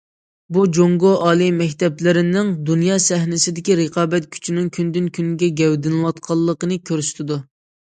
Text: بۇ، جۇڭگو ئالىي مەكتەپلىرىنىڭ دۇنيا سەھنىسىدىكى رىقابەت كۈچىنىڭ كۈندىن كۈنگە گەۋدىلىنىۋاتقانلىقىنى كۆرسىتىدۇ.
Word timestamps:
بۇ، 0.55 0.61
جۇڭگو 0.77 1.11
ئالىي 1.25 1.51
مەكتەپلىرىنىڭ 1.57 2.49
دۇنيا 2.71 2.97
سەھنىسىدىكى 3.09 3.77
رىقابەت 3.83 4.27
كۈچىنىڭ 4.33 4.73
كۈندىن 4.79 5.13
كۈنگە 5.21 5.53
گەۋدىلىنىۋاتقانلىقىنى 5.63 6.83
كۆرسىتىدۇ. 6.91 7.43